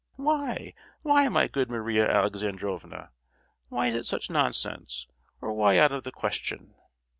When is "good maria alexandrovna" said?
1.47-3.11